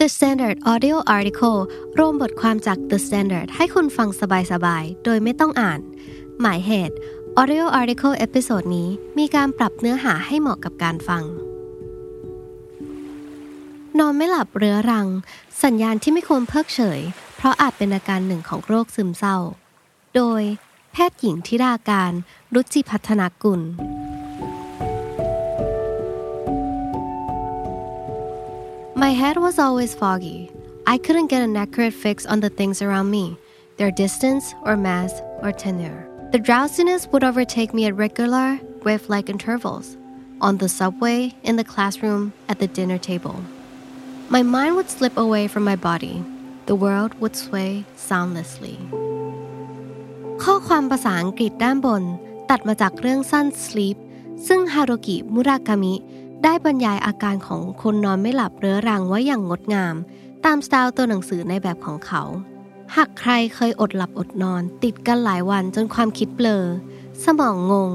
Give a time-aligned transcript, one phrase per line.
[0.00, 1.58] The Standard Audio Article
[1.98, 4.08] รวมบทความจาก The Standard ให้คุณฟัง
[4.52, 5.80] สบายๆ โดยไม่ต้องอ่าน
[6.40, 6.96] หมายเหตุ
[7.40, 11.24] Audio Article episode นี้มีการปรับเนื้อหาให้เหมาะกับการฟัง
[13.98, 15.06] นอนไม่หลับเรื้อรัง
[15.64, 17.00] สัญญาณที่ไม่ควรเพิกเฉย
[17.36, 19.36] เพราะอาจเป็นอาการหนึ่งของโรคซึมเศร้า
[20.16, 20.42] โดย
[20.92, 22.12] แพทย์หญิงธิดาการ
[22.54, 23.60] รุจิพัฒนากุล
[28.99, 30.51] My head was always foggy.
[30.87, 33.37] I couldn't get an accurate fix on the things around me,
[33.77, 36.07] their distance or mass or tenure.
[36.31, 39.97] The drowsiness would overtake me at regular, wave like intervals
[40.41, 43.37] on the subway, in the classroom, at the dinner table.
[44.29, 46.23] My mind would slip away from my body.
[46.65, 47.71] The world would sway
[48.09, 48.77] soundlessly.
[50.43, 52.03] ข้อความภาษาอังกฤษด้านบน
[52.49, 53.97] ตัดมาจากเรื่องสั้น Sleep
[54.47, 55.95] ซึ่งฮารุกิมุรากามิ
[56.44, 59.94] ได้บรรยายอาการของคนนอนไม่หลับเรื้อรังไว้อย่างงดงาม
[60.44, 62.22] ตามสไตล์ตัวหนังสือในแบบของเขา
[62.96, 66.64] หากใครเคยอดหลับอดนอน ติดกันหลายวันจนความคิดเบลอ
[67.24, 67.90] สมองงง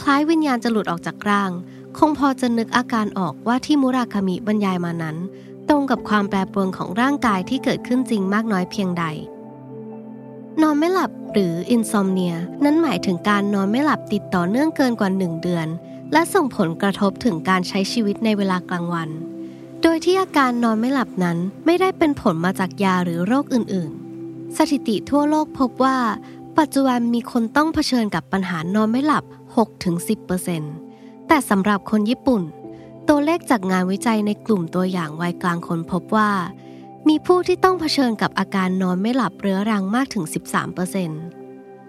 [0.00, 1.50] คล้ายวิญญาณจะหลุดออกจากร่าง
[1.98, 5.16] คงพอจะนึกอาการออกว่าที่มุราคามิบรรยายมานั้น
[5.68, 9.04] ตรงกับความแปรปรวนของร่างกายที่เกิดขึ้นจริงมากน้อยเพียงใด
[10.62, 12.34] นอนไม่หลับหรือ insomnia
[12.64, 15.66] นั้นหมายถึงการนอนไม่หลับติดต่อเนื่องเกินกว่า1เดือน
[16.12, 19.10] และส่งผลกระทบถึงการใช้ชีวิตในเวลากลางวัน
[19.82, 25.98] โดยที่อาการนอนไม่หลับนั้นไม่ได้เป็นผลมาจากยาหรือโรคอื่นๆ สถิติทั่วโลกพบว่า
[26.58, 29.24] ปัจจุบันมีคนต้องเผชิญกับปัญหานอนไม่หลับ
[30.06, 32.42] 6-10%แต่สำหรับคนญี่ปุ่น
[33.08, 36.30] ตัวเลขจากงานวิจัยในกลุ่มตัวอย่างวัยกลางคนพบว่า
[37.08, 40.24] มีผู้ที่ต้องเผชิญกับอาการนอนไม่หลับเรื้อรังมากถึง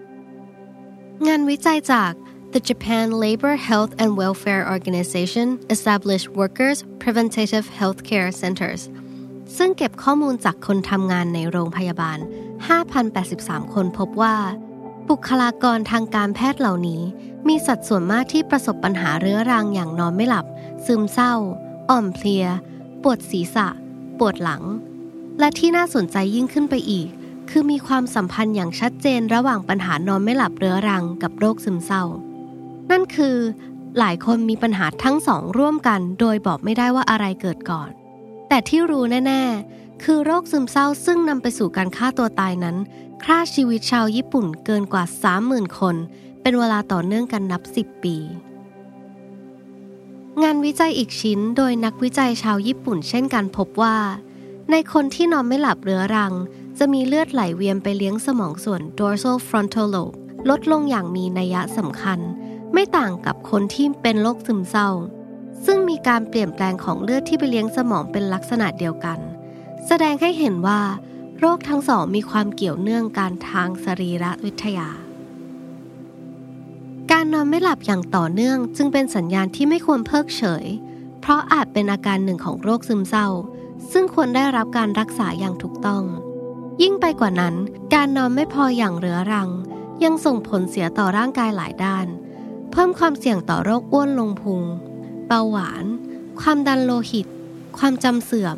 [0.00, 2.12] 13%งานวิจัยจาก
[2.52, 8.82] The Japan Labor Health and Welfare Organization established Workers Preventative Healthcare Centers
[9.56, 12.18] ซึ่งเก็บข้อมูลจากคนทำงานในโรงพยาบาล
[12.96, 14.36] 5,083 คนพบว่า
[15.08, 17.02] บุคลากรทางการแพทย์เหล่านี้
[17.48, 20.46] มีสัดส่วนมากที่ประสบปัญหาเรื้อรังอย่างนอนไม่หลับ
[20.86, 21.34] ซึมเศร้า
[21.90, 22.46] อ่อมเพลีย
[23.02, 23.68] ปวดศีรษะ
[24.18, 24.62] ปวดหลัง
[25.38, 27.08] และที่น่าสนใจยิ่งขึ้นไปอีก
[27.50, 32.04] คือมีความสัมพันธ์อย่างชัดเจนระหว่างปัญหานอนไม่หลับเรื้อรังกับโรคซึมเศร้า
[32.90, 33.36] นั่นคือ
[33.98, 37.90] หลายคนมีปัญหาทั้งสองร่วมกัน โดยบอกไม่ได้ว่าอะไรเกิดก่อน
[38.48, 39.42] แต่ที่รู้แน่
[39.72, 42.76] ๆ คือโรคซึมเศร้าซึ่งนำไปสู่การฆ่าตัวตายนั้น
[43.24, 45.04] ฆ่าชีวิตชาวญี่ปุ่นเกินกว่า
[45.40, 45.96] 30,000 คน
[46.42, 48.16] เป็นเวลาต่อเนื่องกันนับ 10 ปี
[50.42, 53.96] งานวิจัยอีกชิ้นโดยนักวิจัยชาวญี่ปุ่น เช่นกันพบว่า
[54.70, 56.32] ในคนที่นอนไม่หลับเรื้อรัง
[56.78, 60.16] จะมีเลือดไหลเวียนไปเลี้ยงสมองส่วน dorsal frontal lobe
[60.48, 62.20] ลดลงอย่างมีนัยสำคัญ
[62.72, 64.90] ไม่ต่างกับคนที่เป็นโรคซึมเศร้า
[65.64, 69.18] ซึ่งมีการเปลี่ยนแปลงของเลือดที่ไปเลี้ยงสมองเป็นลักษณะเดียวกัน
[69.86, 70.80] แสดงให้เห็นว่า
[71.38, 74.88] โรคทั้งสองมีความเกี่ยวเนื่องกันทางสรีรวิทยา
[77.10, 80.64] การนอนไม่หลับอย่างต่อเนื่องจึงเป็นสัญญาณที่ไม่ควรเพิกเฉย
[81.20, 83.28] เพราะอาจเป็นอาการหนึ่งของโรคซึมเศร้า
[83.92, 86.04] ซึ่งควรได้รับการรักษาอย่างถูกต้อง
[86.82, 87.54] ยิ่งไปกว่านั้น
[87.94, 89.48] การนอนไม่พออย่างเรื้อรัง
[90.04, 92.06] ยังส่งผลเสียต่อร่างกายหลายด้าน
[92.70, 94.62] เพิ่มความเสี่ยงต่อโรคอ้วนลงพุง
[95.26, 95.84] เบาหวาน
[96.40, 97.26] ความดันโลหิต
[97.78, 98.56] ความจำเสื่อม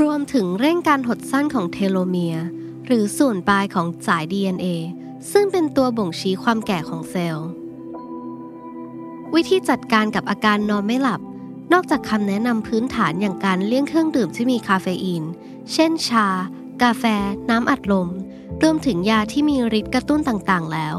[0.00, 2.46] รวมถึงเร่งการหดสั้นของเทโลเมียร์
[2.86, 4.66] หรือส่วนปลายของสาย DNA
[5.32, 7.48] ซึ่งเป็นตัวบ่งชี้ความแก่ของเซลล์
[9.34, 11.20] วิธีจัดการกับอาการนอนไม่หลับ
[11.72, 15.24] นอกจากคำแนะนำพื้นฐานอย่างการเลี่ยงเครื่องดื่มที่มีคาเฟอีน
[15.72, 16.28] เช่นชา
[16.82, 17.04] กาแฟ
[17.50, 18.08] น้ำอัดลม
[18.62, 20.96] รวมถึงยาที่มีฤทธิ์กระตุ้นต่างๆแล้ว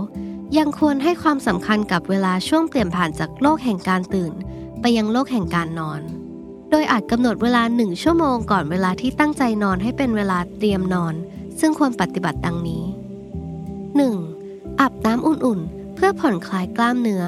[0.56, 4.34] ยังควรให้ความสำคัญกับเวลาช่วงเปลี่ยนผ่านจากโลกแห่งการตื่น
[4.82, 6.02] ไปยังโลกแห่งการนอน
[6.70, 11.14] โดยอาจกำหนดเวลาหนึ่งชั่วโมงก่อนเวลาที่ตั้งใจนอนให้เป็นเวลาเตรียมนอน
[11.60, 12.84] ซึ่งควรปฏิบัติดังนี้
[14.02, 14.80] 1.
[14.80, 17.24] อาบน้ำอุ่นๆ เพื่อผ่อนคลายกล้ามเนื้อ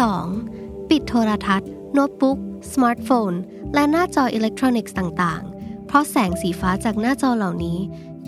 [0.00, 0.88] 2.
[0.88, 2.38] ปิดโทรทัศน์ โน้ตบุ๊ก
[2.72, 3.32] สมาร์ทโฟน
[3.74, 7.78] และหน้าจออิเล็กทรอนิกส์ต่างๆ เพราะแสงสีฟ้าจากหน้าจอเหล่านี้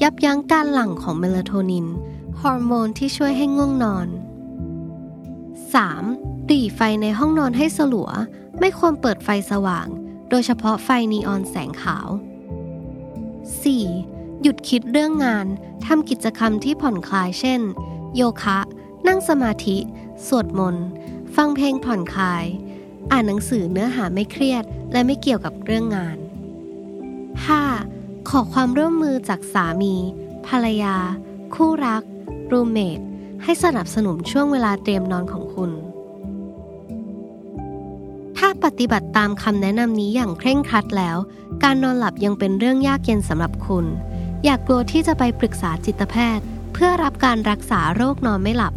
[0.02, 1.87] ยับยั้งการหลั่งของเมลาโทนิน
[2.43, 4.09] ฮอร์โมนที่ช่วยให้ง่วงนอน
[6.09, 6.50] 3.
[6.50, 8.11] หรี่ไฟในห้องนอนให้สลัว
[8.61, 9.87] ไม่ควรเปิดไฟสว่าง
[10.31, 12.09] โดยเฉพาะไฟนีออนแสงขาว
[13.65, 14.43] 4.
[14.43, 15.47] หยุดคิดเรื่องงาน
[15.87, 17.61] ทำกิจกรรมที่ผ่อนคลายเช่น
[18.17, 18.59] โยคะ
[19.06, 19.77] นั่งสมาธิ
[20.27, 20.87] สวดมนต์
[21.37, 22.44] ฟังเพลงผ่อนคลาย
[23.11, 26.17] อ่านหนังสือเนื้อหาไม่เครียด และไม่เกี่ยวกับเรื่องงาน
[27.43, 28.29] 5.
[28.29, 29.94] ขอความร่วมมือจากสามี
[30.47, 30.97] ภรรยา
[31.55, 32.03] คู่รัก
[32.52, 33.00] รูเมท
[33.43, 35.70] ให้สนับสนุนช่วงเวลาเตรียมนอนของคุณ
[38.37, 41.16] ถ้าปฏิบัติตามคำแนะนำนี้อย่างเคร่งครัดแล้ว
[41.62, 43.87] การนอนหลับยังเป็นเรื่องยากเย็นสำหรับคุณ
[44.44, 48.75] อยากกลัวที่จะไปปรึกษาจิตแพทย์ เพื่อรับการรักษาโรคนอนไม่หลับ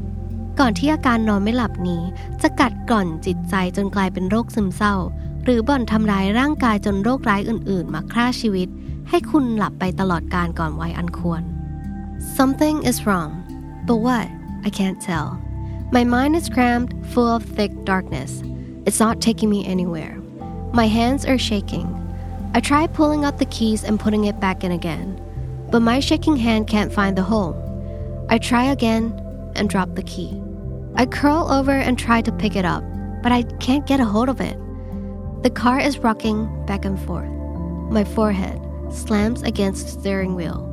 [0.60, 2.02] ก่อนที่อาการนอนไม่หลับนี้
[2.42, 4.96] จะกัดกร่อนจิตใจจนกลายเป็นโรคซึมเศร้า
[5.44, 8.68] หรือบ่อนทำร้ายร่างกายจนโรคร้ายอื่น ๆ มาฆ่าชีวิต
[9.10, 11.42] ให้คุณหลับไปตลอดการก่อนวัยอันควร
[12.38, 13.32] Something is wrong
[13.86, 14.28] but what?
[14.66, 15.42] I can't tell.
[15.92, 18.44] My mind is crammed full of thick darkness.
[18.86, 20.16] It's not taking me anywhere.
[20.74, 21.88] My hands are shaking.
[22.54, 25.20] I try pulling out the keys and putting it back in again.
[25.72, 27.56] But my shaking hand can't find the hole.
[28.30, 29.14] I try again
[29.56, 30.42] and drop the key.
[30.96, 32.84] I curl over and try to pick it up
[33.22, 34.58] but I can't get a hold of it.
[35.44, 37.30] The car is rocking back and forth.
[37.92, 38.60] My forehead
[38.92, 40.66] slams against the steering wheel.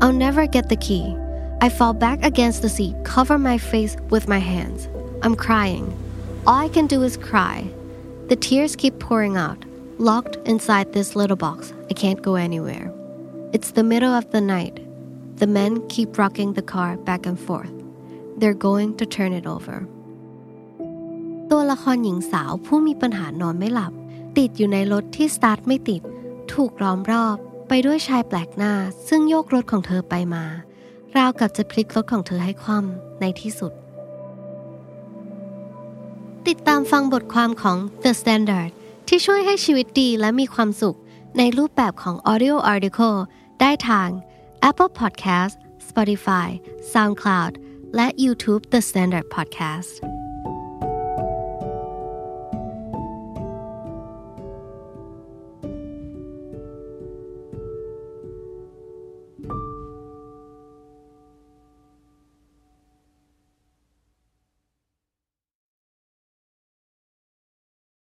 [0.00, 1.16] I'll never get the key.
[1.61, 4.89] I fall back against the seat, cover my face with my hands.
[5.23, 5.85] I'm crying.
[6.45, 7.69] All I can do is cry.
[8.29, 9.63] The tears keep pouring out.
[9.97, 12.91] Locked inside this little box, I can't go anywhere.
[13.53, 14.79] It's the middle of the night.
[15.37, 17.71] The men keep rocking the car back and forth.
[18.37, 19.77] They're going to turn it over.
[21.51, 23.93] ตัวละครหญิงสาวผู้มีปัญหานอนไม่หลับ
[24.37, 26.01] ติดอยู่ในรถที่สตาร์ทไม่ติด
[26.53, 27.37] ถูกล้อมรอบ
[27.67, 28.73] ไปด้วยชายแปลกหน้า
[29.07, 30.45] ซึ่งโยกรถของเธอไปมา
[31.16, 33.72] ราวกับจะพลิกรถของเธอให้คว่ำในที่สุด
[36.48, 38.70] ติดตามฟังบทความของ The Standard
[39.08, 40.98] ที่ช่วยให้ชีวิตดีและมีความสุข
[41.38, 43.18] ในรูปแบบของ audio article
[43.60, 44.08] ได้ทาง
[44.68, 45.54] Apple Podcast
[45.88, 46.48] Spotify
[46.92, 47.52] SoundCloud
[47.96, 49.92] และ YouTube The Standard Podcast